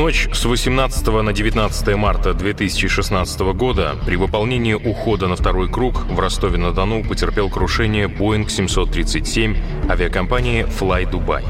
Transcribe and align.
Ночь 0.00 0.30
с 0.32 0.46
18 0.46 1.06
на 1.22 1.32
19 1.34 1.96
марта 1.96 2.32
2016 2.32 3.40
года 3.52 3.96
при 4.06 4.16
выполнении 4.16 4.72
ухода 4.72 5.28
на 5.28 5.36
второй 5.36 5.70
круг 5.70 6.06
в 6.06 6.18
Ростове-на-Дону 6.18 7.04
потерпел 7.04 7.50
крушение 7.50 8.06
Boeing 8.06 8.48
737 8.48 9.56
авиакомпании 9.90 10.64
Fly 10.64 11.04
Dubai. 11.10 11.44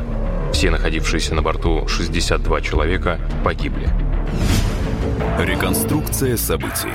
Все 0.52 0.70
находившиеся 0.72 1.36
на 1.36 1.42
борту 1.42 1.86
62 1.86 2.60
человека 2.60 3.20
погибли. 3.44 3.88
Реконструкция 5.38 6.36
событий. 6.36 6.90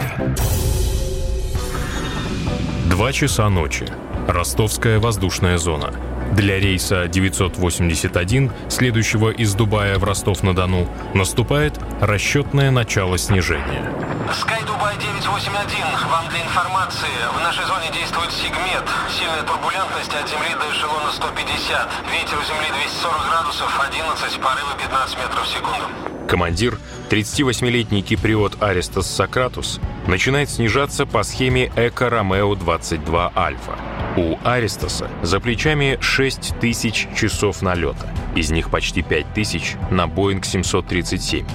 Два 2.89 3.13
часа 3.13 3.47
ночи. 3.49 3.87
Ростовская 4.27 4.99
воздушная 4.99 5.57
зона. 5.57 5.93
Для 6.33 6.59
рейса 6.59 7.07
981, 7.07 8.51
следующего 8.69 9.29
из 9.29 9.53
Дубая 9.53 9.97
в 9.97 10.03
Ростов-на-Дону, 10.03 10.87
наступает 11.13 11.79
расчетное 12.01 12.71
начало 12.71 13.17
снижения. 13.17 13.91
Sky 14.31 14.61
Dubai 14.65 14.97
981, 14.99 16.09
вам 16.09 16.27
для 16.29 16.41
информации. 16.41 17.07
В 17.37 17.39
нашей 17.39 17.65
зоне 17.65 17.91
действует 17.93 18.31
Сигмет. 18.31 18.83
Сильная 19.09 19.43
турбулентность 19.43 20.13
от 20.13 20.27
земли 20.27 20.49
до 20.59 20.65
эшелона 20.75 21.11
150. 21.11 21.89
Ветер 22.11 22.37
у 22.37 22.43
земли 22.43 22.67
240 22.73 23.29
градусов, 23.29 23.69
11, 23.87 24.41
порывы 24.41 24.73
15 24.81 25.17
метров 25.17 25.45
в 25.45 25.47
секунду. 25.47 25.85
Командир, 26.27 26.79
38-летний 27.09 28.01
киприот 28.01 28.61
Аристос 28.61 29.07
Сократус, 29.07 29.79
начинает 30.07 30.49
снижаться 30.49 31.05
по 31.05 31.23
схеме 31.23 31.71
Эко 31.75 32.09
Ромео 32.09 32.55
22 32.55 33.31
Альфа. 33.35 33.77
У 34.17 34.37
Аристоса 34.43 35.09
за 35.21 35.39
плечами 35.39 35.97
6 35.99 36.59
тысяч 36.59 37.07
часов 37.15 37.61
налета, 37.61 38.09
из 38.35 38.49
них 38.49 38.69
почти 38.69 39.01
5 39.01 39.33
тысяч 39.33 39.75
на 39.91 40.07
Боинг 40.07 40.45
737. 40.45 41.45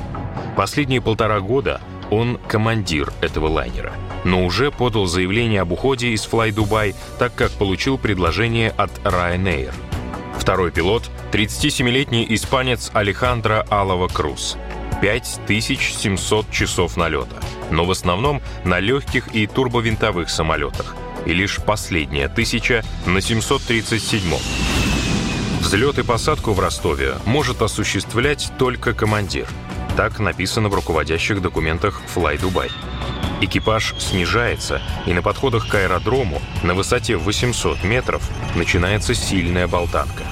Последние 0.57 1.01
полтора 1.01 1.41
года 1.41 1.81
он 2.11 2.39
командир 2.49 3.13
этого 3.21 3.49
лайнера, 3.49 3.93
но 4.25 4.45
уже 4.45 4.71
подал 4.71 5.07
заявление 5.07 5.63
об 5.63 5.73
уходе 5.73 6.09
из 6.09 6.27
Fly 6.27 6.51
Dubai, 6.51 6.95
так 7.19 7.35
как 7.35 7.51
получил 7.53 7.99
предложение 7.99 8.71
от 8.71 8.91
Ryanair. 9.05 9.73
Второй 10.37 10.71
пилот— 10.71 11.11
37-летний 11.33 12.27
испанец 12.31 12.91
Алехандро 12.93 13.67
Алова 13.71 14.09
Круз. 14.09 14.57
5700 15.01 16.51
часов 16.51 16.97
налета, 16.97 17.37
но 17.71 17.85
в 17.85 17.91
основном 17.91 18.43
на 18.65 18.81
легких 18.81 19.35
и 19.35 19.47
турбовинтовых 19.47 20.31
самолетах, 20.31 20.95
и 21.27 21.33
лишь 21.33 21.57
последняя 21.57 22.29
тысяча 22.29 22.85
на 23.07 23.19
737-м. 23.19 24.39
Взлет 25.61 25.99
и 25.99 26.03
посадку 26.03 26.53
в 26.53 26.61
Ростове 26.61 27.15
может 27.27 27.63
осуществлять 27.63 28.53
только 28.59 28.93
командир. 28.93 29.47
Так 29.97 30.19
написано 30.19 30.69
в 30.69 30.75
руководящих 30.75 31.43
документах 31.43 32.01
Fly 32.15 32.41
Dubai. 32.41 32.71
Экипаж 33.43 33.95
снижается, 33.99 34.83
и 35.07 35.13
на 35.13 35.23
подходах 35.23 35.69
к 35.69 35.75
аэродрому 35.75 36.43
на 36.63 36.75
высоте 36.75 37.17
800 37.17 37.85
метров 37.85 38.23
начинается 38.55 39.15
сильная 39.15 39.67
болтанка. 39.67 40.25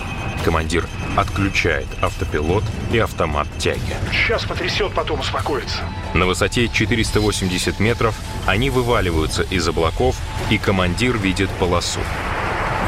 Командир 0.48 0.88
отключает 1.14 1.86
автопилот 2.00 2.64
и 2.90 2.96
автомат 2.98 3.46
тяги. 3.58 3.94
Сейчас 4.10 4.46
потрясет, 4.46 4.94
потом 4.94 5.20
успокоится. 5.20 5.80
На 6.14 6.24
высоте 6.24 6.68
480 6.68 7.78
метров 7.80 8.14
они 8.46 8.70
вываливаются 8.70 9.42
из 9.42 9.68
облаков, 9.68 10.16
и 10.48 10.56
командир 10.56 11.18
видит 11.18 11.50
полосу. 11.50 12.00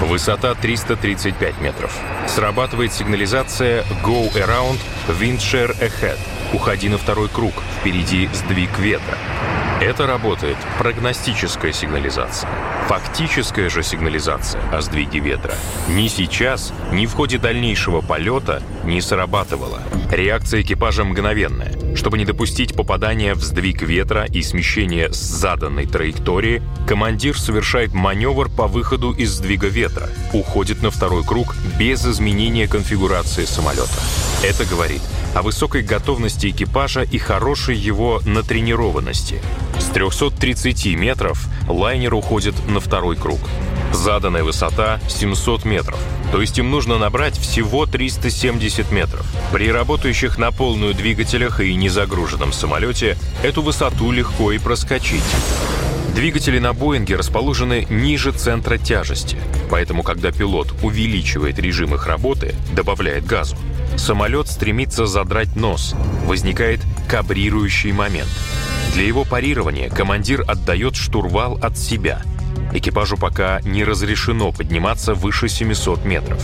Высота 0.01 0.55
335 0.55 1.61
метров. 1.61 1.95
Срабатывает 2.27 2.95
сигнализация 2.95 3.85
«Go 4.03 4.33
Around 4.33 4.79
Windshare 5.21 5.79
Ahead» 5.81 6.19
«Уходи 6.55 6.89
на 6.89 6.97
второй 6.97 7.29
круг, 7.29 7.53
впереди 7.79 8.31
сдвиг 8.33 8.79
ветра». 8.79 9.19
Это 9.83 10.07
работает 10.07 10.57
прогностическая 10.79 11.73
сигнализация. 11.73 12.49
Фактическая 12.89 13.69
же 13.69 13.83
сигнализация 13.83 14.61
о 14.73 14.81
сдвиге 14.81 15.21
ветра 15.21 15.55
ни 15.89 16.09
сейчас, 16.09 16.73
ни 16.93 17.07
в 17.07 17.15
ходе 17.15 17.39
дальнейшего 17.39 18.01
полета 18.01 18.63
не 18.85 19.01
срабатывала. 19.01 19.81
Реакция 20.11 20.63
экипажа 20.63 21.05
мгновенная. 21.05 21.73
Чтобы 21.95 22.19
не 22.19 22.25
допустить 22.25 22.75
попадания 22.75 23.35
в 23.35 23.43
сдвиг 23.43 23.83
ветра 23.83 24.25
и 24.25 24.43
смещения 24.43 25.11
с 25.11 25.17
заданной 25.17 25.87
траектории, 25.87 26.63
командир 26.87 27.39
совершает 27.39 27.93
маневр 27.93 28.49
по 28.49 28.67
выходу 28.67 29.13
из 29.13 29.31
сдвига 29.31 29.69
ветра, 29.69 30.09
уходит 30.33 30.83
на 30.83 30.91
второй 30.91 31.25
круг 31.25 31.57
без 31.79 32.05
изменения 32.07 32.69
конфигурации 32.69 33.45
самолета. 33.45 34.01
Это 34.43 34.65
говорит 34.65 35.03
о 35.35 35.43
высокой 35.43 35.83
готовности 35.83 36.49
экипажа 36.49 37.03
и 37.03 37.19
хорошей 37.19 37.77
его 37.77 38.21
натренированности. 38.25 39.41
С 39.79 39.85
330 39.87 40.97
метров 40.97 41.47
лайнер 41.71 42.15
уходит 42.15 42.55
на 42.69 42.81
второй 42.81 43.17
круг. 43.17 43.41
Заданная 43.93 44.45
высота 44.45 45.01
700 45.09 45.65
метров, 45.65 45.99
то 46.33 46.41
есть 46.41 46.59
им 46.59 46.71
нужно 46.71 46.99
набрать 46.99 47.37
всего 47.37 47.87
370 47.87 48.93
метров. 48.93 49.27
При 49.53 49.71
работающих 49.71 50.39
на 50.39 50.53
полную 50.53 50.95
двигателях 50.95 51.61
и 51.61 51.75
незагруженном 51.75 52.53
самолете 52.53 53.17
эту 53.43 53.63
высоту 53.63 54.13
легко 54.13 54.53
и 54.53 54.59
проскочить. 54.59 55.25
Двигатели 56.15 56.59
на 56.59 56.73
Боинге 56.73 57.17
расположены 57.17 57.87
ниже 57.89 58.33
центра 58.33 58.79
тяжести, 58.79 59.39
поэтому 59.71 60.03
когда 60.03 60.33
пилот 60.33 60.75
увеличивает 60.83 61.59
режим 61.59 61.95
их 61.95 62.07
работы, 62.07 62.55
добавляет 62.75 63.25
газу, 63.27 63.57
самолет 63.97 64.49
стремится 64.49 65.07
задрать 65.07 65.55
нос, 65.57 65.95
возникает 66.27 66.81
кабрирующий 67.09 67.93
момент. 67.93 68.29
Для 68.95 69.05
его 69.07 69.25
парирования 69.25 69.89
командир 69.89 70.45
отдает 70.47 70.97
штурвал 70.97 71.59
от 71.63 71.79
себя. 71.79 72.23
Экипажу 72.73 73.17
пока 73.17 73.61
не 73.63 73.85
разрешено 73.85 74.53
подниматься 74.53 75.15
выше 75.15 75.49
700 75.49 76.05
метров. 76.05 76.43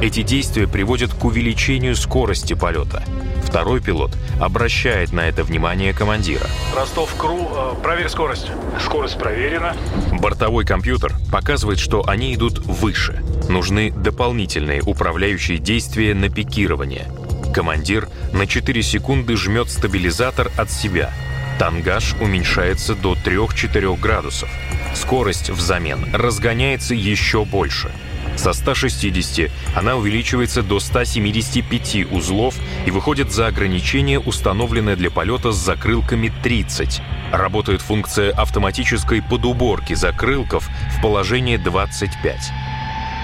Эти 0.00 0.22
действия 0.22 0.68
приводят 0.68 1.12
к 1.12 1.24
увеличению 1.24 1.96
скорости 1.96 2.54
полета. 2.54 3.02
Второй 3.44 3.80
пилот 3.80 4.16
обращает 4.40 5.12
на 5.12 5.20
это 5.28 5.42
внимание 5.42 5.92
командира. 5.92 6.46
Ростов-Кру, 6.76 7.48
э, 7.50 7.74
проверь 7.82 8.08
скорость. 8.08 8.50
Скорость 8.84 9.18
проверена. 9.18 9.74
Бортовой 10.12 10.64
компьютер 10.64 11.14
показывает, 11.32 11.78
что 11.78 12.06
они 12.06 12.34
идут 12.34 12.58
выше. 12.58 13.24
Нужны 13.48 13.90
дополнительные 13.90 14.82
управляющие 14.82 15.58
действия 15.58 16.14
на 16.14 16.28
пикирование. 16.28 17.08
Командир 17.54 18.08
на 18.32 18.46
4 18.46 18.82
секунды 18.82 19.36
жмет 19.36 19.70
стабилизатор 19.70 20.50
от 20.56 20.70
себя. 20.70 21.10
Тангаж 21.58 22.14
уменьшается 22.20 22.94
до 22.94 23.14
3-4 23.14 23.98
градусов. 23.98 24.48
Скорость 24.94 25.50
взамен 25.50 26.14
разгоняется 26.14 26.94
еще 26.94 27.44
больше. 27.44 27.90
Со 28.36 28.52
160 28.52 29.50
она 29.74 29.96
увеличивается 29.96 30.62
до 30.62 30.78
175 30.78 32.12
узлов 32.12 32.54
и 32.86 32.92
выходит 32.92 33.32
за 33.32 33.48
ограничение, 33.48 34.20
установленное 34.20 34.94
для 34.94 35.10
полета 35.10 35.50
с 35.50 35.56
закрылками 35.56 36.32
30. 36.44 37.02
Работает 37.32 37.82
функция 37.82 38.30
автоматической 38.30 39.20
подуборки 39.20 39.94
закрылков 39.94 40.68
в 40.96 41.02
положении 41.02 41.56
25. 41.56 42.52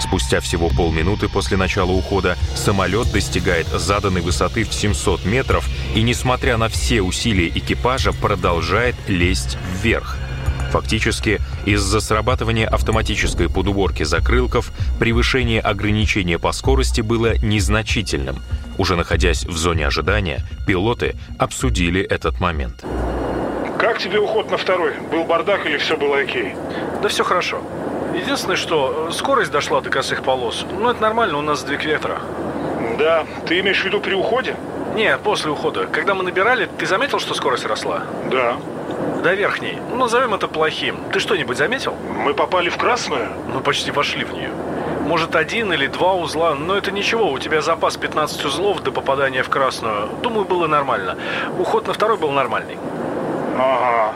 Спустя 0.00 0.40
всего 0.40 0.68
полминуты 0.68 1.28
после 1.28 1.56
начала 1.56 1.92
ухода 1.92 2.36
самолет 2.54 3.10
достигает 3.12 3.66
заданной 3.68 4.20
высоты 4.20 4.64
в 4.64 4.74
700 4.74 5.24
метров 5.24 5.68
и, 5.94 6.02
несмотря 6.02 6.56
на 6.56 6.68
все 6.68 7.00
усилия 7.02 7.48
экипажа, 7.48 8.12
продолжает 8.12 8.96
лезть 9.08 9.56
вверх. 9.82 10.16
Фактически, 10.72 11.40
из-за 11.66 12.00
срабатывания 12.00 12.66
автоматической 12.66 13.48
подуборки 13.48 14.02
закрылков 14.02 14.72
превышение 14.98 15.60
ограничения 15.60 16.38
по 16.40 16.50
скорости 16.50 17.00
было 17.00 17.38
незначительным. 17.38 18.42
Уже 18.76 18.96
находясь 18.96 19.44
в 19.44 19.56
зоне 19.56 19.86
ожидания, 19.86 20.44
пилоты 20.66 21.14
обсудили 21.38 22.02
этот 22.02 22.40
момент. 22.40 22.84
Как 23.78 23.98
тебе 23.98 24.18
уход 24.18 24.50
на 24.50 24.56
второй? 24.56 24.94
Был 25.12 25.24
бардак 25.24 25.64
или 25.66 25.78
все 25.78 25.96
было 25.96 26.18
окей? 26.18 26.54
Да 27.02 27.08
все 27.08 27.22
хорошо. 27.22 27.62
Единственное, 28.14 28.56
что 28.56 29.08
э, 29.08 29.12
скорость 29.12 29.50
дошла 29.50 29.80
до 29.80 29.90
косых 29.90 30.22
полос. 30.22 30.64
Но 30.78 30.90
это 30.90 31.02
нормально, 31.02 31.38
у 31.38 31.42
нас 31.42 31.60
сдвиг 31.60 31.84
ветра. 31.84 32.20
Да, 32.98 33.24
ты 33.46 33.60
имеешь 33.60 33.80
в 33.82 33.84
виду 33.84 34.00
при 34.00 34.14
уходе? 34.14 34.56
Не, 34.94 35.16
после 35.18 35.50
ухода. 35.50 35.86
Когда 35.86 36.14
мы 36.14 36.22
набирали, 36.22 36.68
ты 36.78 36.86
заметил, 36.86 37.18
что 37.18 37.34
скорость 37.34 37.66
росла? 37.66 38.04
Да. 38.30 38.56
до 39.22 39.34
верхней. 39.34 39.78
Назовем 39.92 40.34
это 40.34 40.46
плохим. 40.48 40.96
Ты 41.12 41.18
что-нибудь 41.18 41.56
заметил? 41.56 41.94
Мы 42.24 42.34
попали 42.34 42.68
в 42.68 42.76
красную? 42.76 43.28
Мы 43.52 43.60
почти 43.60 43.90
вошли 43.90 44.24
в 44.24 44.32
нее. 44.32 44.50
Может, 45.06 45.34
один 45.34 45.72
или 45.72 45.86
два 45.86 46.14
узла, 46.14 46.54
но 46.54 46.76
это 46.76 46.90
ничего, 46.90 47.30
у 47.32 47.38
тебя 47.38 47.60
запас 47.60 47.96
15 47.96 48.44
узлов 48.44 48.82
до 48.82 48.92
попадания 48.92 49.42
в 49.42 49.48
красную. 49.48 50.08
Думаю, 50.22 50.44
было 50.44 50.66
нормально. 50.66 51.16
Уход 51.58 51.86
на 51.86 51.92
второй 51.92 52.16
был 52.16 52.30
нормальный. 52.30 52.78
Ага. 53.58 54.14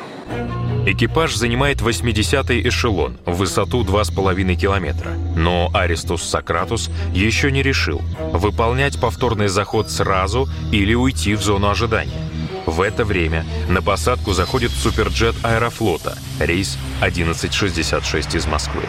Экипаж 0.87 1.35
занимает 1.35 1.81
80-й 1.81 2.69
эшелон 2.69 3.19
в 3.27 3.37
высоту 3.37 3.85
2,5 3.85 4.55
километра. 4.55 5.11
Но 5.37 5.71
Аристус 5.75 6.23
Сократус 6.23 6.91
еще 7.13 7.51
не 7.51 7.63
решил, 7.63 8.01
выполнять 8.33 9.01
повторный 9.01 9.49
заход 9.49 9.91
сразу 9.91 10.49
или 10.73 10.95
уйти 10.95 11.35
в 11.35 11.43
зону 11.43 11.69
ожидания. 11.69 12.29
В 12.67 12.83
это 12.83 13.05
время 13.05 13.47
на 13.69 13.81
посадку 13.81 14.33
заходит 14.33 14.71
суперджет 14.71 15.35
Аэрофлота, 15.43 16.19
рейс 16.39 16.77
1166 17.01 18.35
из 18.35 18.47
Москвы. 18.47 18.83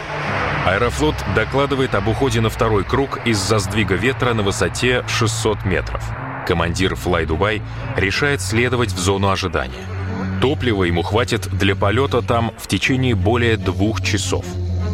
Аэрофлот 0.65 1.15
докладывает 1.33 1.95
об 1.95 2.09
уходе 2.09 2.41
на 2.41 2.49
второй 2.49 2.83
круг 2.83 3.25
из-за 3.25 3.59
сдвига 3.59 3.95
ветра 3.95 4.33
на 4.33 4.43
высоте 4.43 5.05
600 5.07 5.65
метров. 5.65 6.03
Командир 6.45 6.93
Fly 6.93 7.25
Dubai 7.25 7.61
решает 7.95 8.41
следовать 8.41 8.91
в 8.91 8.99
зону 8.99 9.29
ожидания. 9.29 9.98
Топлива 10.41 10.85
ему 10.85 11.01
хватит 11.01 11.49
для 11.51 11.75
полета 11.75 12.21
там 12.21 12.53
в 12.57 12.67
течение 12.67 13.13
более 13.13 13.57
двух 13.57 14.01
часов. 14.01 14.45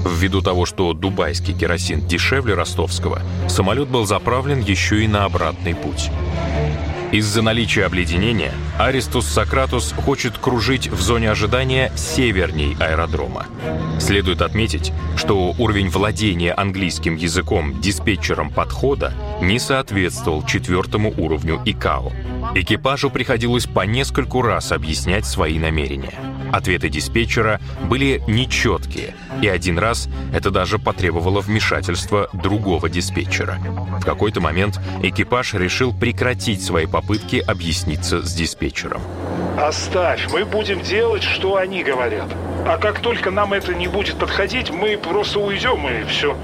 Ввиду 0.04 0.42
того, 0.42 0.66
что 0.66 0.94
дубайский 0.94 1.54
керосин 1.54 2.06
дешевле 2.08 2.56
ростовского, 2.56 3.22
самолет 3.48 3.88
был 3.88 4.08
заправлен 4.08 4.60
еще 4.60 5.04
и 5.04 5.08
на 5.08 5.26
обратный 5.26 5.76
путь. 5.76 6.10
Из-за 7.12 7.42
наличия 7.42 7.86
обледенения 7.86 8.54
Аристус 8.78 9.28
Сократус 9.28 9.94
хочет 9.94 10.38
кружить 10.38 10.88
в 10.88 11.00
зоне 11.02 11.32
ожидания 11.32 11.92
северней 11.96 12.76
аэродрома. 12.80 13.46
Следует 14.00 14.42
отметить, 14.42 14.92
что 15.16 15.54
уровень 15.58 15.90
владения 15.90 16.54
английским 16.54 17.16
языком 17.16 17.80
диспетчером 17.80 18.50
подхода 18.50 19.14
не 19.42 19.60
соответствовал 19.60 20.44
четвертому 20.44 21.14
уровню 21.18 21.62
ИКАО. 21.64 22.12
Экипажу 22.56 23.10
приходилось 23.10 23.66
по 23.66 23.86
нескольку 23.86 24.42
раз 24.42 24.72
объяснять 24.72 25.26
свои 25.26 25.58
намерения. 25.60 26.35
Ответы 26.52 26.90
диспетчера 26.90 27.60
были 27.84 28.22
нечеткие, 28.28 29.16
и 29.42 29.48
один 29.48 29.80
раз 29.80 30.08
это 30.34 30.52
даже 30.52 30.80
потребовало 30.80 31.42
вмешательства 31.42 32.30
другого 32.34 32.90
диспетчера. 32.90 33.58
В 34.02 34.06
какой-то 34.06 34.42
момент 34.42 34.80
экипаж 35.04 35.54
решил 35.54 35.94
прекратить 35.94 36.64
свои 36.64 36.86
попытки 36.86 37.38
объясниться 37.38 38.22
с 38.22 38.34
диспетчером. 38.34 39.02
Оставь, 39.58 40.32
мы 40.32 40.46
будем 40.46 40.82
делать, 40.82 41.24
что 41.24 41.56
они 41.58 41.84
говорят. 41.84 42.28
А 42.68 42.78
как 42.78 43.00
только 43.00 43.32
нам 43.32 43.54
это 43.54 43.74
не 43.74 43.88
будет 43.88 44.16
подходить, 44.18 44.70
мы 44.70 44.98
просто 44.98 45.40
уйдем 45.40 45.88
и 45.88 46.04
все. 46.06 46.36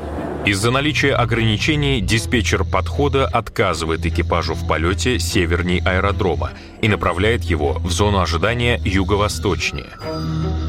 Из-за 0.44 0.72
наличия 0.72 1.14
ограничений 1.14 2.02
диспетчер 2.02 2.64
подхода 2.64 3.28
отказывает 3.28 4.04
экипажу 4.08 4.56
в 4.56 4.68
полете 4.68 5.20
северней 5.20 5.80
аэродрома 5.86 6.50
и 6.82 6.88
направляет 6.88 7.44
его 7.44 7.74
в 7.74 7.92
зону 7.92 8.20
ожидания 8.22 8.82
юго-восточнее. 8.84 9.92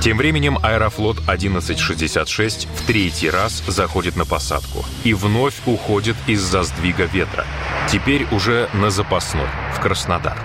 Тем 0.03 0.19
временем 0.19 0.59
Аэрофлот 0.63 1.21
1166 1.21 2.69
в 2.75 2.87
третий 2.87 3.31
раз 3.31 3.65
заходит 3.67 4.15
на 4.17 4.27
посадку 4.27 4.85
и 5.05 5.15
вновь 5.15 5.55
уходит 5.65 6.17
из-за 6.27 6.65
сдвига 6.65 7.05
ветра. 7.05 7.47
Теперь 7.91 8.27
уже 8.31 8.69
на 8.75 8.91
запасной, 8.91 9.49
в 9.75 9.81
Краснодар. 9.81 10.37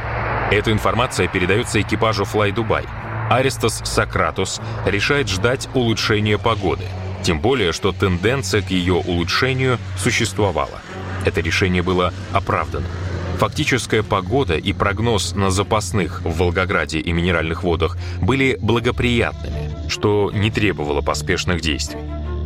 Эта 0.52 0.72
информация 0.72 1.28
передается 1.28 1.82
экипажу 1.82 2.24
Fly 2.24 2.54
Dubai. 2.54 2.88
Аристос 3.30 3.82
Сократус 3.84 4.62
решает 4.86 5.28
ждать 5.28 5.68
улучшения 5.74 6.38
погоды– 6.38 6.86
тем 7.28 7.42
более, 7.42 7.74
что 7.74 7.92
тенденция 7.92 8.62
к 8.62 8.72
ее 8.72 8.94
улучшению 8.94 9.80
существовала. 9.98 10.80
Это 11.26 11.42
решение 11.42 11.84
было 11.84 12.14
оправданным. 12.32 12.90
Фактическая 13.38 14.02
погода 14.02 14.56
и 14.56 14.72
прогноз 14.72 15.36
на 15.36 15.52
запасных 15.52 16.22
в 16.22 16.38
Волгограде 16.38 17.00
и 17.00 17.12
минеральных 17.12 17.64
водах 17.64 17.98
были 18.22 18.58
благоприятными, 18.62 19.90
что 19.90 20.32
не 20.34 20.50
требовало 20.50 21.02
поспешных 21.02 21.60
действий. 21.60 22.00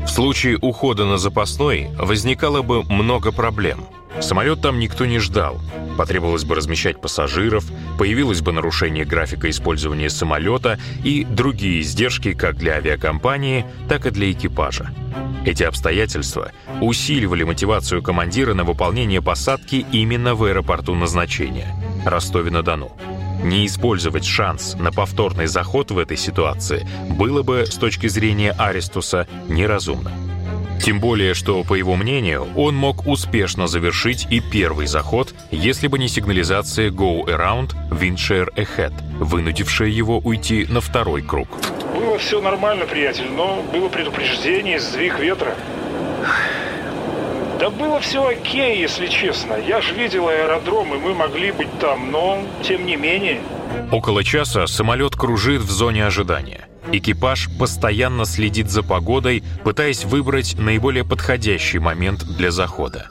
В 0.03 0.07
случае 0.07 0.57
ухода 0.57 1.05
на 1.05 1.19
запасной 1.19 1.89
возникало 1.99 2.63
бы 2.63 2.81
много 2.81 3.31
проблем. 3.31 3.85
Самолет 4.19 4.61
там 4.61 4.79
никто 4.79 5.05
не 5.05 5.19
ждал. 5.19 5.61
Потребовалось 5.97 6.43
бы 6.43 6.55
размещать 6.55 6.99
пассажиров, 6.99 7.65
появилось 7.97 8.41
бы 8.41 8.51
нарушение 8.51 9.05
графика 9.05 9.49
использования 9.49 10.09
самолета 10.09 10.79
и 11.03 11.23
другие 11.23 11.81
издержки 11.81 12.33
как 12.33 12.57
для 12.57 12.73
авиакомпании, 12.73 13.65
так 13.87 14.05
и 14.05 14.11
для 14.11 14.31
экипажа. 14.31 14.91
Эти 15.45 15.63
обстоятельства 15.63 16.51
усиливали 16.81 17.43
мотивацию 17.43 18.03
командира 18.03 18.53
на 18.53 18.63
выполнение 18.63 19.21
посадки 19.21 19.85
именно 19.91 20.35
в 20.35 20.43
аэропорту 20.43 20.93
назначения– 20.93 21.75
Ростове-на-Дону. 22.05 22.91
Не 23.43 23.65
использовать 23.65 24.25
шанс 24.25 24.75
на 24.75 24.91
повторный 24.91 25.47
заход 25.47 25.89
в 25.89 25.97
этой 25.97 26.17
ситуации 26.17 26.87
было 27.09 27.41
бы, 27.41 27.65
с 27.65 27.75
точки 27.75 28.07
зрения 28.07 28.51
Аристуса, 28.51 29.27
неразумно. 29.47 30.11
Тем 30.83 30.99
более, 30.99 31.35
что, 31.35 31.63
по 31.63 31.75
его 31.75 31.95
мнению, 31.95 32.47
он 32.55 32.75
мог 32.75 33.05
успешно 33.05 33.67
завершить 33.67 34.25
и 34.31 34.39
первый 34.39 34.87
заход, 34.87 35.33
если 35.51 35.87
бы 35.87 35.99
не 35.99 36.07
сигнализация 36.07 36.89
Go 36.89 37.23
Around 37.25 37.75
Windshare 37.91 38.51
Ahead, 38.55 38.93
вынудившая 39.19 39.89
его 39.89 40.17
уйти 40.17 40.65
на 40.67 40.81
второй 40.81 41.21
круг. 41.21 41.47
Было 41.93 42.17
все 42.17 42.41
нормально, 42.41 42.85
приятель, 42.85 43.29
но 43.29 43.63
было 43.71 43.89
предупреждение, 43.89 44.79
сдвиг 44.79 45.19
ветра. 45.19 45.55
Да 47.59 47.69
было 47.69 47.99
все 47.99 48.27
окей, 48.27 48.79
если 48.81 49.05
честно. 49.05 49.53
Я 49.53 49.81
же 49.81 49.93
видел 49.93 50.29
аэродром, 50.29 50.95
и 50.95 50.97
мы 50.97 51.13
могли 51.13 51.51
быть 51.51 51.69
там, 51.79 52.09
но 52.09 52.43
тем 52.63 52.87
не 52.87 52.95
менее... 52.95 53.39
Около 53.91 54.23
часа 54.23 54.65
самолет 54.65 55.15
кружит 55.15 55.61
в 55.61 55.69
зоне 55.69 56.07
ожидания. 56.07 56.67
Экипаж 56.93 57.49
постоянно 57.57 58.25
следит 58.25 58.69
за 58.69 58.83
погодой, 58.83 59.43
пытаясь 59.63 60.03
выбрать 60.03 60.57
наиболее 60.57 61.05
подходящий 61.05 61.79
момент 61.79 62.25
для 62.25 62.51
захода. 62.51 63.07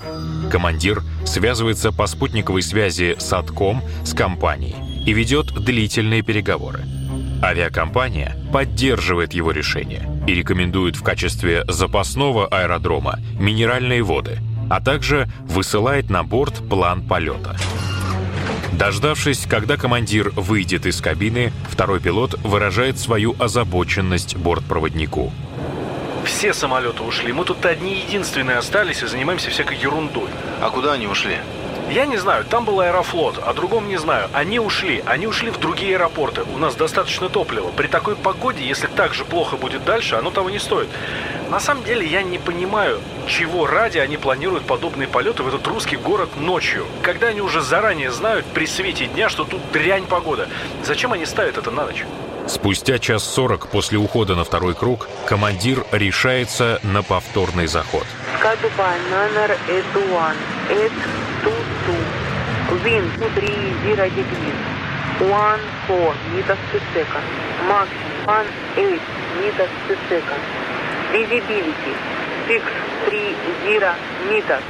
Командир 0.50 1.02
связывается 1.24 1.90
по 1.90 2.06
спутниковой 2.06 2.62
связи 2.62 3.16
с 3.18 3.32
Атком 3.32 3.82
с 4.04 4.12
компанией 4.12 4.76
и 5.06 5.14
ведет 5.14 5.46
длительные 5.54 6.22
переговоры. 6.22 6.84
Авиакомпания 7.42 8.36
поддерживает 8.52 9.32
его 9.32 9.50
решение 9.50 10.06
и 10.26 10.34
рекомендует 10.34 10.96
в 10.96 11.02
качестве 11.02 11.64
запасного 11.66 12.46
аэродрома 12.48 13.18
минеральные 13.38 14.02
воды, 14.02 14.40
а 14.68 14.82
также 14.82 15.26
высылает 15.46 16.10
на 16.10 16.22
борт 16.22 16.68
план 16.68 17.02
полета– 17.02 17.56
Дождавшись, 18.80 19.44
когда 19.46 19.76
командир 19.76 20.30
выйдет 20.30 20.86
из 20.86 21.02
кабины, 21.02 21.52
второй 21.80 21.98
пилот 21.98 22.34
выражает 22.44 22.98
свою 22.98 23.34
озабоченность 23.38 24.36
бортпроводнику. 24.36 25.32
Все 26.26 26.52
самолеты 26.52 27.02
ушли. 27.02 27.32
Мы 27.32 27.46
тут 27.46 27.64
одни 27.64 27.94
единственные 28.00 28.58
остались 28.58 29.02
и 29.02 29.06
занимаемся 29.06 29.48
всякой 29.48 29.78
ерундой. 29.78 30.28
А 30.60 30.68
куда 30.68 30.92
они 30.92 31.06
ушли? 31.06 31.38
Я 31.90 32.04
не 32.04 32.18
знаю, 32.18 32.44
там 32.44 32.66
был 32.66 32.80
аэрофлот, 32.80 33.38
о 33.38 33.54
другом 33.54 33.88
не 33.88 33.96
знаю. 33.96 34.28
Они 34.34 34.60
ушли, 34.60 35.02
они 35.06 35.26
ушли 35.26 35.50
в 35.50 35.58
другие 35.58 35.96
аэропорты. 35.96 36.42
У 36.54 36.58
нас 36.58 36.74
достаточно 36.74 37.30
топлива. 37.30 37.70
При 37.70 37.86
такой 37.86 38.14
погоде, 38.14 38.62
если 38.62 38.86
так 38.86 39.14
же 39.14 39.24
плохо 39.24 39.56
будет 39.56 39.82
дальше, 39.82 40.16
оно 40.16 40.30
того 40.30 40.50
не 40.50 40.58
стоит. 40.58 40.88
На 41.50 41.58
самом 41.58 41.82
деле 41.82 42.06
я 42.06 42.22
не 42.22 42.38
понимаю, 42.38 43.00
чего 43.26 43.66
ради 43.66 43.98
они 43.98 44.16
планируют 44.16 44.64
подобные 44.66 45.08
полеты 45.08 45.42
в 45.42 45.48
этот 45.48 45.66
русский 45.66 45.96
город 45.96 46.36
ночью, 46.36 46.86
когда 47.02 47.26
они 47.26 47.40
уже 47.40 47.60
заранее 47.60 48.12
знают 48.12 48.46
при 48.46 48.66
свете 48.66 49.06
дня, 49.06 49.28
что 49.28 49.44
тут 49.44 49.60
дрянь 49.72 50.06
погода. 50.06 50.48
Зачем 50.84 51.12
они 51.12 51.26
ставят 51.26 51.58
это 51.58 51.72
на 51.72 51.86
ночь? 51.86 52.04
Спустя 52.46 53.00
час 53.00 53.24
сорок 53.24 53.66
после 53.66 53.98
ухода 53.98 54.36
на 54.36 54.44
второй 54.44 54.74
круг 54.74 55.08
командир 55.26 55.84
решается 55.90 56.78
на 56.84 57.02
повторный 57.02 57.66
заход. 57.66 58.06
Кадубай 58.40 58.98
номер 59.10 59.58
Эдуан, 59.68 60.36
Эд 60.70 60.92
Туту, 61.42 61.98
Вин 62.84 63.10
30 63.34 64.12
degrees, 64.14 64.54
1 65.18 65.30
4 65.88 66.14
meters 66.32 66.58
per 66.72 66.80
second, 66.94 67.24
Max 67.68 67.88
1 68.24 68.46
8 68.76 69.00
meters 69.42 69.70
per 69.88 69.98
second. 70.08 70.69
Visibility 71.12 71.96
630 72.46 73.96
meters. 74.28 74.62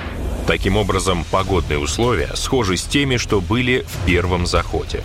Таким 0.47 0.79
образом, 0.79 1.25
погодные 1.31 1.79
условия 1.79 2.31
схожи 2.35 2.79
с 2.79 2.85
теми, 2.85 3.19
что 3.19 3.43
были 3.43 3.85
в 3.87 4.07
первом 4.07 4.47
заходе. 4.47 5.03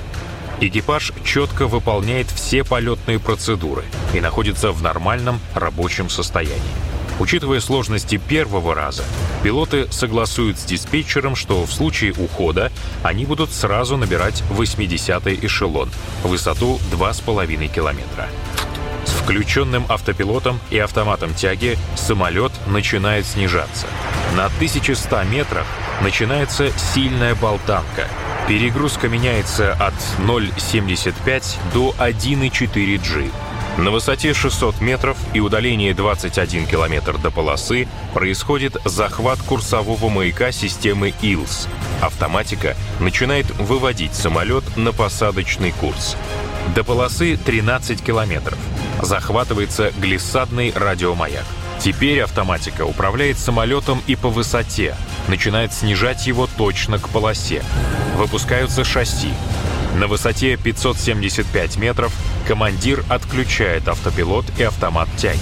Экипаж 0.61 1.11
четко 1.25 1.67
выполняет 1.67 2.27
все 2.27 2.63
полетные 2.63 3.19
процедуры 3.19 3.83
и 4.13 4.21
находится 4.21 4.71
в 4.71 4.81
нормальном 4.81 5.41
рабочем 5.53 6.09
состоянии. 6.09 6.61
Учитывая 7.19 7.59
сложности 7.59 8.17
первого 8.17 8.73
раза, 8.73 9.03
пилоты 9.43 9.91
согласуют 9.91 10.57
с 10.57 10.63
диспетчером, 10.63 11.35
что 11.35 11.65
в 11.65 11.71
случае 11.73 12.13
ухода 12.13 12.71
они 13.03 13.25
будут 13.25 13.51
сразу 13.51 13.97
набирать 13.97 14.41
80-й 14.51 15.45
эшелон, 15.45 15.89
высоту 16.23 16.79
2,5 16.91 17.67
километра. 17.67 18.29
Включенным 19.25 19.87
автопилотом 19.89 20.59
и 20.69 20.77
автоматом 20.77 21.33
тяги 21.33 21.79
самолет 21.95 22.51
начинает 22.67 23.25
снижаться. 23.25 23.87
На 24.37 24.45
1100 24.45 25.23
метрах 25.23 25.65
начинается 26.03 26.69
сильная 26.77 27.33
болтанка. 27.33 28.07
Перегрузка 28.47 29.09
меняется 29.09 29.73
от 29.73 29.95
0,75 30.19 31.57
до 31.73 31.95
1,4 31.97 32.97
G. 32.99 33.31
На 33.81 33.89
высоте 33.89 34.35
600 34.35 34.79
метров 34.79 35.17
и 35.33 35.39
удалении 35.39 35.91
21 35.91 36.67
километр 36.67 37.17
до 37.17 37.31
полосы 37.31 37.87
происходит 38.13 38.77
захват 38.85 39.39
курсового 39.39 40.07
маяка 40.07 40.51
системы 40.51 41.15
ИЛС. 41.23 41.67
Автоматика 41.99 42.77
начинает 42.99 43.49
выводить 43.57 44.13
самолет 44.13 44.63
на 44.77 44.93
посадочный 44.93 45.71
курс. 45.71 46.15
До 46.75 46.83
полосы 46.83 47.37
13 47.37 48.03
километров. 48.03 48.59
Захватывается 49.05 49.93
глиссадный 49.99 50.73
радиомаяк. 50.75 51.45
Теперь 51.79 52.21
автоматика 52.21 52.85
управляет 52.85 53.37
самолетом 53.37 54.01
и 54.07 54.15
по 54.15 54.29
высоте, 54.29 54.95
начинает 55.27 55.73
снижать 55.73 56.25
его 56.25 56.49
точно 56.57 56.97
к 56.97 57.09
полосе. 57.09 57.61
Выпускаются 58.17 58.83
шасси. 58.83 59.29
На 59.95 60.07
высоте 60.07 60.57
575 60.57 61.77
метров 61.77 62.11
командир 62.47 63.05
отключает 63.07 63.87
автопилот 63.87 64.45
и 64.57 64.63
автомат 64.63 65.07
тяги. 65.17 65.37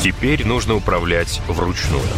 Теперь 0.00 0.46
нужно 0.46 0.74
управлять 0.74 1.42
вручную. 1.46 2.08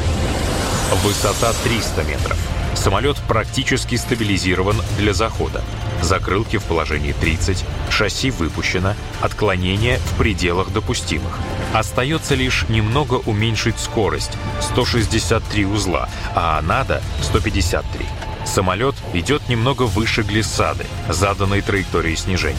Высота 1.03 1.53
300 1.65 2.05
метров. 2.05 2.39
Самолет 2.77 3.17
практически 3.27 3.97
стабилизирован 3.97 4.77
для 4.99 5.13
захода. 5.13 5.65
Закрылки 6.03 6.59
в 6.59 6.65
положении 6.65 7.13
30, 7.13 7.65
шасси 7.91 8.31
выпущено, 8.31 8.95
отклонение 9.21 9.99
в 9.99 10.19
пределах 10.19 10.73
допустимых. 10.73 11.39
Остается 11.73 12.35
лишь 12.35 12.65
немного 12.69 13.15
уменьшить 13.15 13.79
скорость— 13.79 14.33
163 14.61 15.67
узла, 15.67 16.09
а 16.35 16.61
надо— 16.63 17.03
153. 17.23 18.07
Самолет 18.47 18.95
идет 19.13 19.49
немного 19.49 19.83
выше 19.83 20.23
глиссады, 20.23 20.87
заданной 21.09 21.61
траектории 21.63 22.15
снижения. 22.15 22.57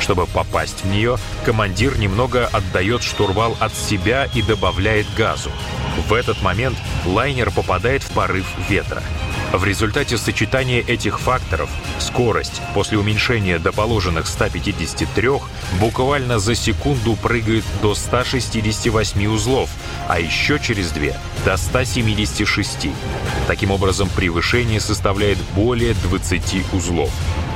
Чтобы 0.00 0.26
попасть 0.26 0.84
в 0.84 0.86
нее, 0.86 1.16
командир 1.44 1.98
немного 1.98 2.46
отдает 2.46 3.02
штурвал 3.02 3.56
от 3.58 3.74
себя 3.74 4.28
и 4.32 4.42
добавляет 4.42 5.06
газу. 5.16 5.50
В 6.08 6.12
этот 6.12 6.40
момент 6.42 6.76
лайнер 7.04 7.50
попадает 7.50 8.02
в 8.02 8.10
порыв 8.10 8.46
ветра. 8.68 9.02
В 9.54 9.64
результате 9.64 10.18
сочетания 10.18 10.80
этих 10.80 11.20
факторов 11.20 11.70
скорость 12.00 12.60
после 12.74 12.98
уменьшения 12.98 13.60
до 13.60 13.70
положенных 13.70 14.26
153 14.26 15.28
буквально 15.78 16.40
за 16.40 16.56
секунду 16.56 17.14
прыгает 17.14 17.62
до 17.80 17.94
168 17.94 19.26
узлов, 19.28 19.70
а 20.08 20.18
еще 20.18 20.58
через 20.58 20.90
две— 20.90 21.16
до 21.44 21.56
176. 21.56 22.90
Таким 23.46 23.70
образом, 23.70 24.08
превышение 24.08 24.80
составляет 24.80 25.38
более 25.54 25.94
20 25.94 26.64
узлов. 26.72 27.12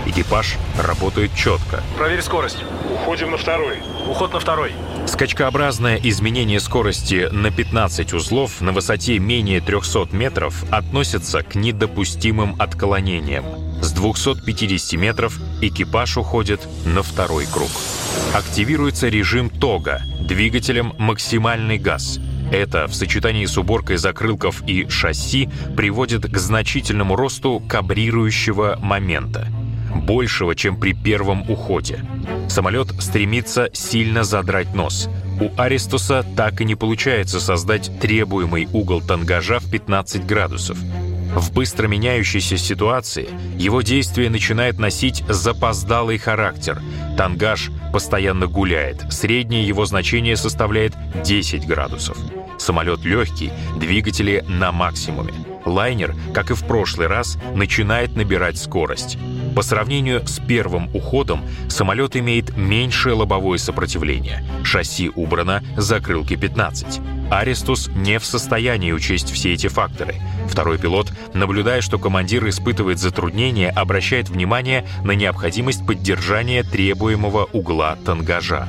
Экипаж 0.08 0.56
работает 0.78 1.34
четко. 1.34 1.82
Проверь 1.98 2.22
скорость. 2.22 2.64
Уходим 2.94 3.30
на 3.30 3.36
второй. 3.36 3.76
Уход 4.08 4.32
на 4.32 4.40
второй. 4.40 4.72
Скачкообразное 5.06 6.00
изменение 6.02 6.60
скорости 6.60 7.28
на 7.30 7.50
15 7.50 8.14
узлов 8.14 8.62
на 8.62 8.72
высоте 8.72 9.18
менее 9.18 9.60
300 9.60 10.08
метров 10.12 10.64
относится 10.72 11.42
к 11.42 11.54
недопустимым 11.54 12.56
отклонениям. 12.58 13.44
С 13.82 13.92
250 13.92 14.98
метров 14.98 15.38
экипаж 15.60 16.16
уходит 16.16 16.66
на 16.86 17.02
второй 17.02 17.44
круг. 17.44 17.70
Активируется 18.32 19.08
режим 19.08 19.50
тога, 19.50 20.00
двигателем 20.20 20.94
максимальный 20.98 21.76
газ. 21.76 22.18
Это 22.50 22.86
в 22.86 22.94
сочетании 22.94 23.44
с 23.44 23.58
уборкой 23.58 23.98
закрылков 23.98 24.62
и 24.66 24.88
шасси 24.88 25.50
приводит 25.76 26.22
к 26.24 26.38
значительному 26.38 27.14
росту 27.14 27.62
кабрирующего 27.68 28.78
момента 28.80 29.48
большего, 29.94 30.54
чем 30.54 30.76
при 30.76 30.92
первом 30.92 31.48
уходе. 31.50 32.04
Самолет 32.48 32.88
стремится 33.00 33.70
сильно 33.72 34.24
задрать 34.24 34.74
нос. 34.74 35.08
У 35.40 35.50
Аристуса 35.60 36.24
так 36.36 36.60
и 36.60 36.64
не 36.64 36.74
получается 36.74 37.40
создать 37.40 37.90
требуемый 38.00 38.68
угол 38.72 39.00
тангажа 39.00 39.60
в 39.60 39.70
15 39.70 40.26
градусов. 40.26 40.78
В 41.34 41.52
быстро 41.52 41.86
меняющейся 41.86 42.56
ситуации 42.56 43.28
его 43.56 43.82
действие 43.82 44.30
начинает 44.30 44.78
носить 44.78 45.22
запоздалый 45.28 46.18
характер. 46.18 46.80
Тангаж 47.16 47.70
постоянно 47.92 48.46
гуляет, 48.46 49.12
среднее 49.12 49.66
его 49.66 49.84
значение 49.84 50.36
составляет 50.36 50.94
10 51.24 51.66
градусов. 51.66 52.16
Самолет 52.58 53.04
легкий, 53.04 53.50
двигатели 53.78 54.44
на 54.48 54.72
максимуме. 54.72 55.32
Лайнер, 55.64 56.14
как 56.34 56.50
и 56.50 56.54
в 56.54 56.64
прошлый 56.64 57.06
раз, 57.06 57.38
начинает 57.54 58.16
набирать 58.16 58.58
скорость. 58.58 59.18
По 59.54 59.62
сравнению 59.62 60.26
с 60.26 60.38
первым 60.38 60.94
уходом, 60.94 61.42
самолет 61.68 62.16
имеет 62.16 62.56
меньшее 62.56 63.14
лобовое 63.14 63.58
сопротивление. 63.58 64.44
Шасси 64.62 65.10
убрано, 65.14 65.62
закрылки 65.76 66.36
15. 66.36 67.00
Аристус 67.30 67.88
не 67.88 68.18
в 68.18 68.24
состоянии 68.24 68.92
учесть 68.92 69.30
все 69.30 69.52
эти 69.52 69.66
факторы. 69.66 70.14
Второй 70.48 70.78
пилот, 70.78 71.12
наблюдая, 71.34 71.80
что 71.82 71.98
командир 71.98 72.48
испытывает 72.48 72.98
затруднения, 72.98 73.70
обращает 73.70 74.30
внимание 74.30 74.86
на 75.04 75.12
необходимость 75.12 75.86
поддержания 75.86 76.62
требуемого 76.62 77.48
угла 77.52 77.98
тангажа. 78.04 78.68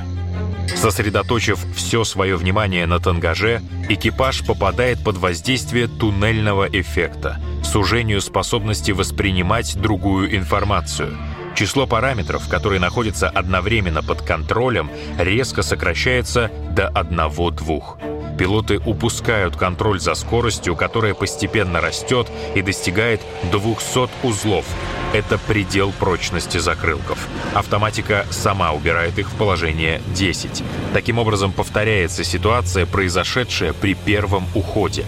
Сосредоточив 0.68 1.64
все 1.74 2.04
свое 2.04 2.36
внимание 2.36 2.86
на 2.86 3.00
тангаже, 3.00 3.62
экипаж 3.88 4.44
попадает 4.44 5.02
под 5.04 5.16
воздействие 5.16 5.88
туннельного 5.88 6.68
эффекта, 6.70 7.38
сужению 7.64 8.20
способности 8.20 8.92
воспринимать 8.92 9.76
другую 9.80 10.36
информацию. 10.36 11.16
Число 11.54 11.86
параметров, 11.86 12.48
которые 12.48 12.80
находятся 12.80 13.28
одновременно 13.28 14.02
под 14.02 14.22
контролем, 14.22 14.90
резко 15.18 15.62
сокращается 15.62 16.50
до 16.70 16.88
одного-двух 16.88 17.98
пилоты 18.40 18.78
упускают 18.86 19.54
контроль 19.54 20.00
за 20.00 20.14
скоростью, 20.14 20.74
которая 20.74 21.12
постепенно 21.12 21.82
растет 21.82 22.26
и 22.54 22.62
достигает 22.62 23.20
200 23.52 24.08
узлов. 24.22 24.64
Это 25.12 25.36
предел 25.36 25.92
прочности 25.92 26.56
закрылков. 26.56 27.18
Автоматика 27.52 28.24
сама 28.30 28.72
убирает 28.72 29.18
их 29.18 29.28
в 29.30 29.34
положение 29.34 30.00
10. 30.14 30.62
Таким 30.94 31.18
образом, 31.18 31.52
повторяется 31.52 32.24
ситуация, 32.24 32.86
произошедшая 32.86 33.74
при 33.74 33.92
первом 33.92 34.46
уходе. 34.54 35.04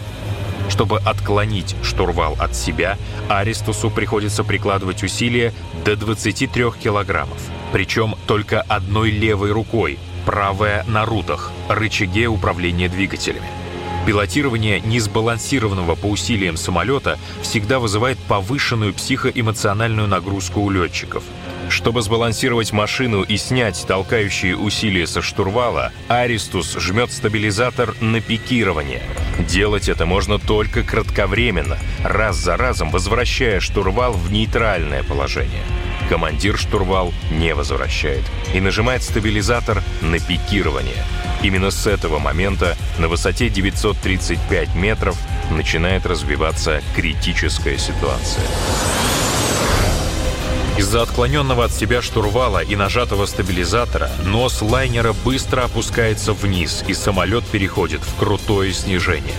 Чтобы 0.69 0.99
отклонить 0.99 1.75
штурвал 1.83 2.37
от 2.39 2.55
себя, 2.55 2.99
Аристусу 3.31 3.91
приходится 3.91 4.45
прикладывать 4.45 5.03
усилия 5.03 5.55
до 5.87 5.97
23 5.97 6.65
килограммов. 6.83 7.39
Причем 7.73 8.15
только 8.27 8.61
одной 8.61 9.11
левой 9.11 9.53
рукой, 9.53 9.99
правая 10.25 10.85
на 10.87 11.05
рутах, 11.05 11.51
рычаге 11.69 12.27
управления 12.27 12.89
двигателями. 12.89 13.49
Пилотирование 14.07 14.81
несбалансированного 14.81 15.95
по 15.95 16.07
усилиям 16.07 16.57
самолета 16.57 17.19
всегда 17.41 17.79
вызывает 17.79 18.19
повышенную 18.19 18.95
психоэмоциональную 18.95 20.09
нагрузку 20.09 20.61
у 20.61 20.71
летчиков. 20.71 21.23
Чтобы 21.69 22.03
сбалансировать 22.03 22.73
машину 22.73 23.23
и 23.23 23.37
снять 23.37 23.85
толкающие 23.87 24.57
усилия 24.57 25.07
со 25.07 25.23
штурвала, 25.23 25.93
Аристус 26.09 26.77
жмет 26.79 27.13
стабилизатор 27.13 27.95
на 28.01 28.21
пикирование. 28.21 29.03
Делать 29.49 29.89
это 29.89 30.05
можно 30.05 30.39
только 30.39 30.83
кратковременно, 30.83 31.79
раз 32.03 32.37
за 32.37 32.57
разом 32.57 32.91
возвращая 32.91 33.61
штурвал 33.61 34.13
в 34.15 34.33
нейтральное 34.33 35.05
положение 35.05 35.63
командир 36.09 36.59
штурвал 36.59 37.13
не 37.31 37.55
возвращает 37.55 38.25
и 38.55 38.61
нажимает 38.61 39.03
стабилизатор 39.03 39.83
на 40.01 40.19
пикирование. 40.19 41.05
Именно 41.43 41.71
с 41.71 41.87
этого 41.87 42.19
момента 42.19 42.77
на 42.99 43.09
высоте 43.09 43.49
935 43.49 44.75
метров 44.75 45.17
начинает 45.51 46.07
развиваться 46.07 46.83
критическая 46.95 47.79
ситуация. 47.79 48.45
Из-за 50.79 51.03
отклоненного 51.03 51.65
от 51.67 51.73
себя 51.73 52.01
штурвала 52.01 52.63
и 52.63 52.77
нажатого 52.77 53.27
стабилизатора 53.27 54.11
нос 54.25 54.63
лайнера 54.63 55.13
быстро 55.13 55.65
опускается 55.65 56.33
вниз, 56.33 56.83
и 56.89 56.95
самолет 56.95 57.45
переходит 57.47 58.01
в 58.01 58.17
крутое 58.17 58.73
снижение. 58.73 59.35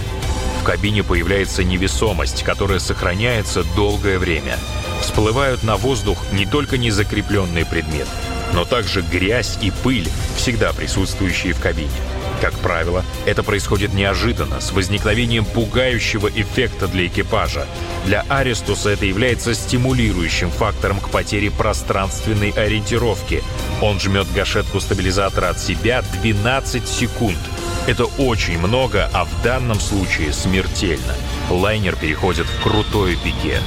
В 0.61 0.63
кабине 0.63 1.03
появляется 1.03 1.63
невесомость, 1.63 2.43
которая 2.43 2.79
сохраняется 2.79 3.63
долгое 3.75 4.19
время– 4.19 4.57
всплывают 5.03 5.63
на 5.63 5.75
воздух 5.75 6.17
не 6.31 6.45
только 6.45 6.77
незакрепленные 6.77 7.65
предметы, 7.65 8.09
но 8.53 8.65
также 8.65 9.01
грязь 9.01 9.57
и 9.61 9.69
пыль, 9.69 10.09
всегда 10.37 10.73
присутствующие 10.73 11.53
в 11.53 11.59
кабине. 11.59 11.91
Как 12.41 12.53
правило, 12.55 13.05
это 13.25 13.43
происходит 13.43 13.93
неожиданно, 13.93 14.59
с 14.59 14.71
возникновением 14.71 15.45
пугающего 15.45 16.27
эффекта 16.27 16.87
для 16.87 17.07
экипажа. 17.07 17.67
Для 18.05 18.25
Аристуса 18.27 18.89
это 18.89 19.05
является 19.05 19.53
стимулирующим 19.53 20.49
фактором 20.49 20.99
к 20.99 21.09
потере 21.09 21.51
пространственной 21.51 22.49
ориентировки. 22.49 23.43
Он 23.81 23.99
жмет 23.99 24.27
гашетку 24.33 24.79
стабилизатора 24.81 25.49
от 25.49 25.59
себя 25.59 26.03
12 26.21 26.87
секунд— 26.87 27.39
это 27.85 28.05
очень 28.05 28.57
много, 28.59 29.09
а 29.11 29.25
в 29.25 29.41
данном 29.43 29.77
случае 29.77 30.31
смертельно. 30.31 31.15
Лайнер 31.49 31.97
переходит 31.97 32.47
в 32.47 32.63
крутое 32.63 33.17
пике. 33.17 33.59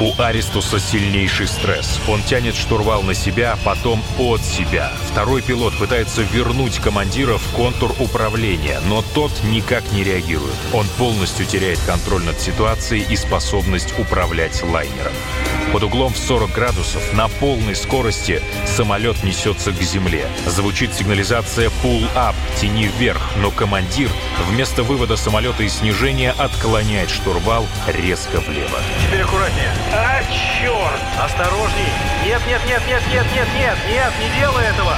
У 0.00 0.20
Аристуса 0.20 0.80
сильнейший 0.80 1.46
стресс. 1.46 2.00
Он 2.08 2.22
тянет 2.22 2.56
штурвал 2.56 3.02
на 3.02 3.14
себя, 3.14 3.58
потом 3.64 4.02
от 4.18 4.40
себя. 4.42 4.92
Второй 5.10 5.42
пилот 5.42 5.71
пытается 5.82 6.22
вернуть 6.22 6.78
командира 6.78 7.38
в 7.38 7.56
контур 7.56 7.92
управления, 7.98 8.78
но 8.86 9.02
тот 9.02 9.32
никак 9.42 9.82
не 9.90 10.04
реагирует. 10.04 10.54
Он 10.72 10.86
полностью 10.96 11.44
теряет 11.44 11.80
контроль 11.80 12.22
над 12.22 12.40
ситуацией 12.40 13.04
и 13.10 13.16
способность 13.16 13.92
управлять 13.98 14.62
лайнером. 14.62 15.12
Под 15.72 15.82
углом 15.82 16.12
в 16.12 16.18
40 16.18 16.52
градусов 16.52 17.12
на 17.14 17.26
полной 17.26 17.74
скорости 17.74 18.40
самолет 18.64 19.24
несется 19.24 19.72
к 19.72 19.82
земле. 19.82 20.28
Звучит 20.46 20.94
сигнализация 20.94 21.68
«Pull 21.82 22.08
up»— 22.14 22.36
«Тяни 22.60 22.86
вверх», 22.86 23.20
но 23.38 23.50
командир 23.50 24.08
вместо 24.50 24.84
вывода 24.84 25.16
самолета 25.16 25.64
и 25.64 25.68
снижения 25.68 26.30
отклоняет 26.38 27.10
штурвал 27.10 27.66
резко 27.88 28.38
влево. 28.38 28.78
Теперь 29.04 29.22
аккуратнее. 29.22 29.72
А, 29.92 30.22
черт! 30.30 31.00
Осторожней. 31.18 31.90
Нет, 32.24 32.40
нет, 32.46 32.60
нет, 32.68 32.82
нет, 32.86 33.02
нет, 33.10 33.26
нет, 33.34 33.48
нет, 33.58 33.78
нет, 33.88 34.12
не 34.20 34.40
делай 34.40 34.64
этого. 34.66 34.96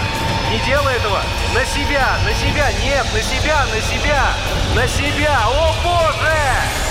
Не 0.50 0.58
делай 0.66 0.96
этого. 0.96 1.20
На 1.54 1.64
себя, 1.64 2.18
на 2.24 2.34
себя, 2.34 2.70
нет, 2.82 3.06
на 3.12 3.22
себя, 3.22 3.66
на 3.66 3.80
себя, 3.80 4.34
на 4.74 4.88
себя. 4.88 5.40
О, 5.48 5.74
Боже! 5.82 6.84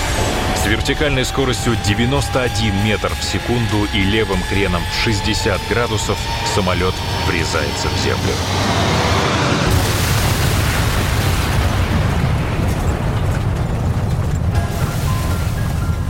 С 0.56 0.66
вертикальной 0.66 1.24
скоростью 1.24 1.76
91 1.84 2.84
метр 2.84 3.12
в 3.14 3.22
секунду 3.22 3.84
и 3.92 4.02
левым 4.02 4.42
креном 4.48 4.82
в 4.90 5.04
60 5.04 5.60
градусов 5.68 6.18
самолет 6.54 6.94
врезается 7.28 7.88
в 7.88 7.98
землю. 7.98 8.32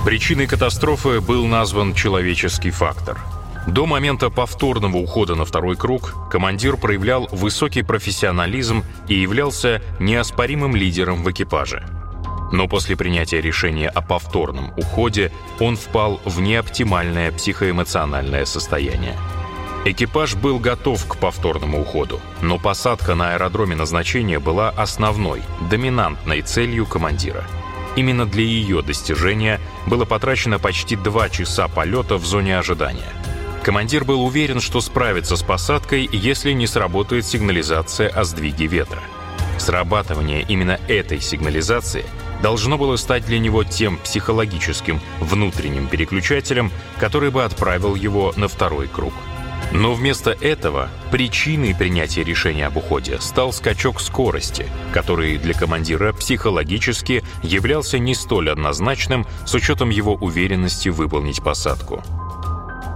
Причиной 0.05 0.47
катастрофы 0.47 1.21
был 1.21 1.47
назван 1.47 1.95
человеческий 1.95 2.71
фактор. 2.71 3.19
До 3.66 3.87
момента 3.87 4.30
повторного 4.30 4.99
ухода 4.99 5.35
на 5.35 5.44
второй 5.44 5.76
круг 5.76 6.14
командир 6.30 6.76
проявлял 6.76 7.28
высокий 7.33 7.83
профессионализм 7.83 8.85
и 9.09 9.14
являлся 9.14 9.83
неоспоримым 10.00 10.76
лидером 10.76 11.23
в 11.23 11.30
экипаже– 11.30 11.87
но 12.54 12.68
после 12.68 12.97
принятия 12.97 13.40
решения 13.40 13.88
о 13.88 14.00
повторном 14.00 14.73
уходе 14.76 15.33
он 15.59 15.76
впал 15.76 16.21
в 16.25 16.40
неоптимальное 16.40 17.33
психоэмоциональное 17.33 18.44
состояние. 18.44 19.16
Экипаж 19.85 20.37
был 20.37 20.61
готов 20.61 21.04
к 21.06 21.16
повторному 21.16 21.83
уходу, 21.83 22.21
но 22.40 22.59
посадка 22.59 23.16
на 23.16 23.35
аэродроме 23.35 23.75
назначения 23.75 24.38
была 24.38 24.71
основной, 24.71 25.42
доминантной 25.68 26.42
целью 26.42 26.87
командира. 26.87 27.44
Именно 27.97 28.25
для 28.25 28.44
ее 28.44 28.83
достижения 28.83 29.61
было 29.87 30.04
потрачено 30.04 30.61
почти 30.61 30.94
два 30.94 31.28
часа 31.28 31.66
полета 31.66 32.16
в 32.16 32.25
зоне 32.25 32.56
ожидания. 32.59 33.11
Командир 33.64 34.04
был 34.04 34.23
уверен, 34.25 34.61
что 34.61 34.80
справится 34.80 35.37
с 35.37 35.42
посадкой, 35.42 36.09
если 36.12 36.52
не 36.52 36.66
сработает 36.66 37.26
сигнализация 37.26 38.09
о 38.09 38.25
сдвиге 38.25 38.66
ветра. 38.66 39.02
Срабатывание 39.59 40.42
именно 40.42 40.78
этой 40.88 41.21
сигнализации– 41.21 42.04
должно 42.44 42.76
было 42.76 42.97
стать 42.97 43.25
для 43.25 43.38
него 43.38 43.64
тем 43.64 43.97
психологическим 43.97 45.00
внутренним 45.18 45.88
переключателем, 45.88 46.71
который 46.99 47.30
бы 47.30 47.42
отправил 47.42 47.94
его 47.94 48.35
на 48.37 48.49
второй 48.49 48.87
круг. 48.87 49.14
Но 49.73 49.94
вместо 49.94 50.33
этого 50.33 50.90
причиной 51.11 51.75
принятия 51.75 52.23
решения 52.23 52.66
об 52.66 52.76
уходе 52.76 53.18
стал 53.18 53.50
скачок 53.52 53.99
скорости, 53.99 54.66
который 54.92 55.38
для 55.38 55.54
командира 55.54 56.12
психологически 56.12 57.25
являлся 57.42 57.99
не 57.99 58.14
столь 58.14 58.50
однозначным 58.50 59.26
с 59.47 59.54
учетом 59.54 59.88
его 59.88 60.14
уверенности 60.14 60.91
выполнить 60.91 61.43
посадку. 61.43 62.04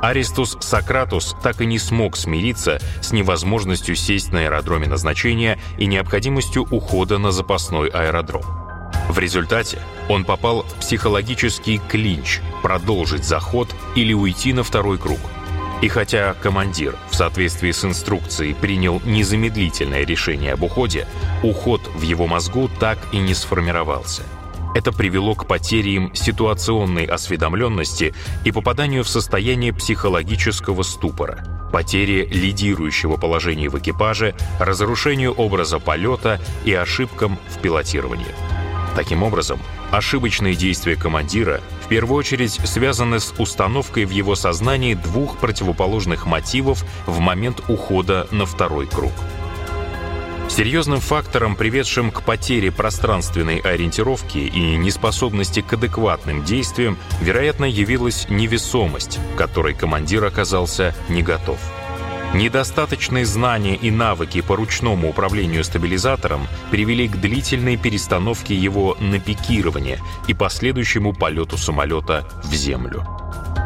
Аристус 0.00 0.56
Сократус 0.60 1.34
так 1.42 1.60
и 1.60 1.66
не 1.66 1.78
смог 1.78 2.16
смириться 2.16 2.80
с 3.00 3.12
невозможностью 3.12 3.96
сесть 3.96 4.32
на 4.32 4.40
аэродроме 4.40 4.86
назначения 4.86 5.58
и 5.76 5.86
необходимостью 5.86 6.66
ухода 6.70 7.18
на 7.18 7.32
запасной 7.32 7.88
аэродром. 7.88 8.42
В 9.08 9.18
результате 9.18 9.78
он 10.08 10.24
попал 10.24 10.62
в 10.62 10.74
психологический 10.80 11.80
клинч 11.88 12.40
продолжить 12.62 13.24
заход 13.24 13.68
или 13.94 14.12
уйти 14.12 14.52
на 14.52 14.62
второй 14.62 14.98
круг. 14.98 15.18
И 15.80 15.88
хотя 15.88 16.34
командир 16.34 16.96
в 17.10 17.14
соответствии 17.14 17.70
с 17.70 17.84
инструкцией 17.84 18.54
принял 18.54 19.00
незамедлительное 19.04 20.04
решение 20.04 20.54
об 20.54 20.62
уходе, 20.62 21.06
уход 21.42 21.80
в 21.94 22.02
его 22.02 22.26
мозгу 22.26 22.68
так 22.80 22.98
и 23.12 23.18
не 23.18 23.34
сформировался. 23.34 24.22
Это 24.74 24.92
привело 24.92 25.34
к 25.34 25.46
потере 25.46 25.94
им 25.94 26.14
ситуационной 26.14 27.04
осведомленности 27.04 28.14
и 28.44 28.52
попаданию 28.52 29.02
в 29.02 29.08
состояние 29.08 29.72
психологического 29.72 30.82
ступора, 30.82 31.44
потере 31.72 32.24
лидирующего 32.26 33.16
положения 33.16 33.68
в 33.68 33.78
экипаже, 33.78 34.34
разрушению 34.60 35.32
образа 35.32 35.78
полета 35.78 36.40
и 36.64 36.72
ошибкам 36.74 37.38
в 37.48 37.60
пилотировании. 37.60 38.34
Таким 38.94 39.22
образом, 39.22 39.60
ошибочные 39.90 40.54
действия 40.54 40.96
командира 40.96 41.60
в 41.84 41.88
первую 41.88 42.18
очередь 42.18 42.60
связаны 42.64 43.20
с 43.20 43.32
установкой 43.38 44.04
в 44.04 44.10
его 44.10 44.34
сознании 44.34 44.94
двух 44.94 45.38
противоположных 45.38 46.26
мотивов 46.26 46.84
в 47.06 47.18
момент 47.20 47.62
ухода 47.68 48.26
на 48.30 48.44
второй 48.44 48.86
круг. 48.86 49.12
Серьезным 50.58 50.98
фактором, 50.98 51.54
приведшим 51.54 52.10
к 52.10 52.22
потере 52.22 52.72
пространственной 52.72 53.58
ориентировки 53.58 54.38
и 54.38 54.76
неспособности 54.76 55.60
к 55.60 55.74
адекватным 55.74 56.42
действиям, 56.42 56.98
вероятно, 57.20 57.64
явилась 57.64 58.26
невесомость, 58.28 59.20
которой 59.36 59.74
командир 59.74 60.24
оказался 60.24 60.96
не 61.08 61.22
готов. 61.22 61.60
Недостаточные 62.34 63.24
знания 63.24 63.76
и 63.76 63.92
навыки 63.92 64.40
по 64.40 64.56
ручному 64.56 65.10
управлению 65.10 65.62
стабилизатором 65.62 66.48
привели 66.72 67.06
к 67.06 67.18
длительной 67.18 67.76
перестановке 67.76 68.56
его 68.56 68.96
на 68.98 69.20
пикирование 69.20 70.00
и 70.26 70.34
последующему 70.34 71.12
полету 71.12 71.56
самолета 71.56 72.28
в 72.42 72.52
землю. 72.52 73.06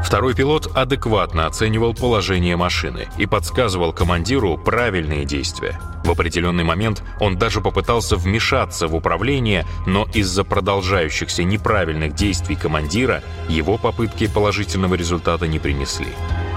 Второй 0.04 0.34
пилот 0.34 0.66
адекватно 0.76 1.46
оценивал 1.46 1.94
положение 1.94 2.56
машины 2.56 3.08
и 3.18 3.26
подсказывал 3.26 3.92
командиру 3.92 4.58
правильные 4.58 5.24
действия. 5.24 5.80
В 6.04 6.10
определенный 6.10 6.64
момент 6.64 7.02
он 7.20 7.38
даже 7.38 7.60
попытался 7.60 8.16
вмешаться 8.16 8.88
в 8.88 8.94
управление, 8.94 9.64
но 9.86 10.06
из-за 10.12 10.44
продолжающихся 10.44 11.44
неправильных 11.44 12.14
действий 12.14 12.56
командира 12.56 13.22
его 13.48 13.78
попытки 13.78 14.26
положительного 14.26 14.96
результата 14.96 15.46
не 15.46 15.58
принесли. 15.58 16.08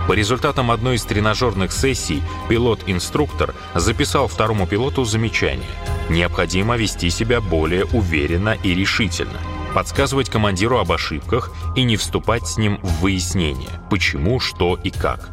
По 0.07 0.13
результатам 0.13 0.69
одной 0.69 0.95
из 0.95 1.03
тренажерных 1.03 1.71
сессий 1.71 2.21
пилот-инструктор 2.49 3.55
записал 3.73 4.27
второму 4.27 4.67
пилоту 4.67 5.03
замечание. 5.03 5.69
Необходимо 6.09 6.75
вести 6.75 7.09
себя 7.09 7.41
более 7.41 7.85
уверенно 7.85 8.55
и 8.63 8.75
решительно, 8.75 9.39
подсказывать 9.75 10.29
командиру 10.29 10.79
об 10.79 10.93
ошибках 10.93 11.51
и 11.75 11.83
не 11.83 11.97
вступать 11.97 12.47
с 12.47 12.57
ним 12.57 12.79
в 12.81 13.01
выяснение, 13.01 13.81
почему, 13.89 14.39
что 14.39 14.79
и 14.81 14.89
как. 14.89 15.29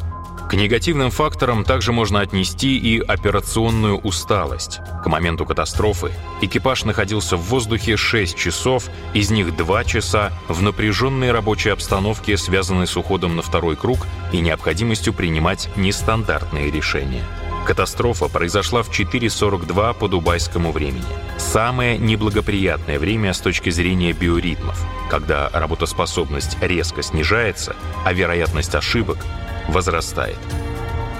К 0.50 0.54
негативным 0.54 1.12
факторам 1.12 1.64
также 1.64 1.92
можно 1.92 2.20
отнести 2.20 2.76
и 2.76 2.98
операционную 3.00 3.96
усталость. 3.98 4.80
К 5.04 5.06
моменту 5.06 5.46
катастрофы 5.46 6.10
экипаж 6.40 6.84
находился 6.84 7.36
в 7.36 7.42
воздухе 7.42 7.96
6 7.96 8.36
часов, 8.36 8.88
из 9.14 9.30
них 9.30 9.56
2 9.56 9.84
часа 9.84 10.32
в 10.48 10.60
напряженной 10.60 11.30
рабочей 11.30 11.70
обстановке, 11.70 12.36
связанной 12.36 12.88
с 12.88 12.96
уходом 12.96 13.36
на 13.36 13.42
второй 13.42 13.76
круг 13.76 14.08
и 14.32 14.40
необходимостью 14.40 15.14
принимать 15.14 15.70
нестандартные 15.76 16.68
решения. 16.70 17.22
Катастрофа 17.66 18.28
произошла 18.28 18.82
в 18.82 18.90
4.42 18.90 19.94
по 19.94 20.08
дубайскому 20.08 20.72
времени. 20.72 21.04
Самое 21.38 21.96
неблагоприятное 21.96 22.98
время 22.98 23.32
с 23.32 23.40
точки 23.40 23.70
зрения 23.70 24.12
биоритмов, 24.12 24.78
когда 25.08 25.48
работоспособность 25.50 26.56
резко 26.60 27.02
снижается, 27.02 27.76
а 28.04 28.12
вероятность 28.12 28.74
ошибок 28.74 29.18
возрастает. 29.68 30.38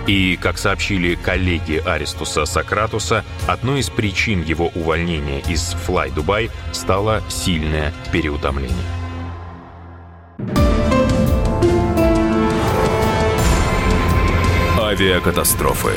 И, 0.07 0.37
как 0.41 0.59
сообщили 0.59 1.15
коллеги 1.15 1.81
Аристуса 1.85 2.45
Сократуса, 2.45 3.25
одной 3.47 3.81
из 3.81 3.89
причин 3.89 4.43
его 4.43 4.73
увольнения 4.75 5.41
из 5.41 5.77
Fly 5.87 6.13
Dubai 6.13 6.51
стало 6.73 7.23
сильное 7.29 7.93
переутомление. 8.11 8.77
Авиакатастрофы. 14.93 15.95